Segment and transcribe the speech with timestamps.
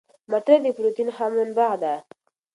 [0.31, 1.93] مټر د پروتین ښه منبع ده.